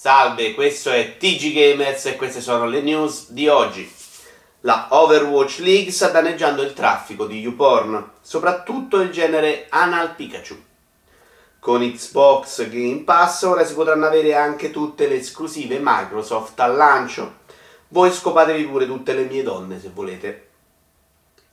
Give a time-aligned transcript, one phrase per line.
[0.00, 3.92] Salve, questo è TG Gamers e queste sono le news di oggi.
[4.60, 10.54] La Overwatch League sta danneggiando il traffico di YouPorn, soprattutto il genere Anal Pikachu.
[11.58, 17.38] Con Xbox Game Pass ora si potranno avere anche tutte le esclusive Microsoft al lancio.
[17.88, 20.48] Voi scopatevi pure tutte le mie donne se volete.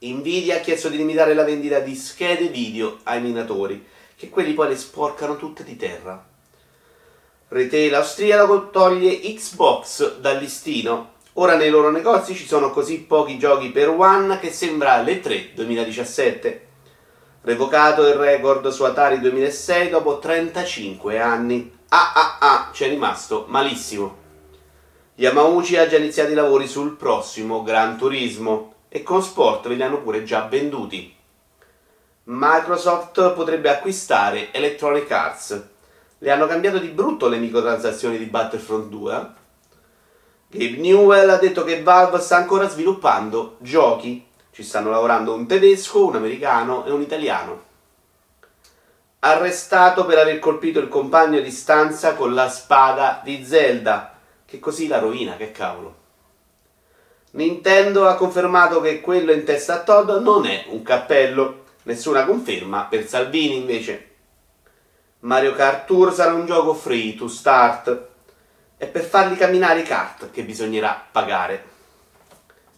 [0.02, 3.84] Nvidia ha chiesto di limitare la vendita di schede video ai minatori,
[4.16, 6.34] che quelli poi le sporcano tutte di terra.
[7.56, 11.12] Retail austriaco toglie Xbox dal listino.
[11.36, 15.52] Ora nei loro negozi ci sono così pochi giochi per One che sembra le 3
[15.54, 16.68] 2017.
[17.44, 21.72] Revocato il record su Atari 2006 dopo 35 anni.
[21.88, 24.18] Ah ah ah, c'è rimasto malissimo.
[25.16, 29.84] Yamauchi ha già iniziato i lavori sul prossimo Gran Turismo e con Sport ve li
[29.84, 31.16] hanno pure già venduti.
[32.24, 35.74] Microsoft potrebbe acquistare Electronic Arts
[36.26, 39.14] le hanno cambiato di brutto le microtransazioni di Battlefront 2.
[39.14, 39.26] Eh?
[40.48, 44.26] Gabe Newell ha detto che Valve sta ancora sviluppando giochi.
[44.50, 47.64] Ci stanno lavorando un tedesco, un americano e un italiano.
[49.20, 54.18] Arrestato per aver colpito il compagno di stanza con la spada di Zelda.
[54.48, 55.96] Che così la rovina, che cavolo.
[57.34, 61.66] Nintendo ha confermato che quello in testa a Todd non è un cappello.
[61.84, 64.14] Nessuna conferma per Salvini invece.
[65.20, 68.08] Mario Kart Tour sarà un gioco free to start.
[68.78, 71.74] È per farli camminare i kart che bisognerà pagare.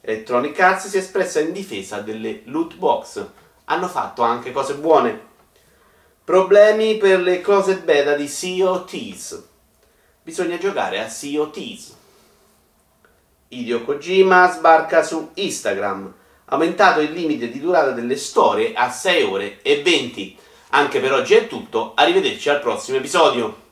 [0.01, 3.25] Electronic Arts si è espressa in difesa delle loot box.
[3.65, 5.25] Hanno fatto anche cose buone.
[6.23, 9.43] Problemi per le closed beta di COTs.
[10.21, 11.95] Bisogna giocare a COTs.
[13.49, 16.13] Hideo Kojima sbarca su Instagram.
[16.45, 20.37] Aumentato il limite di durata delle storie a 6 ore e 20
[20.69, 23.66] anche per oggi è tutto, arrivederci al prossimo episodio.